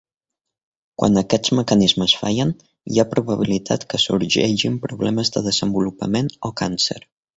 [1.01, 2.53] Quan aquests mecanismes fallen,
[2.93, 6.99] hi ha probabilitat que sorgeixin problemes de desenvolupament o càncer.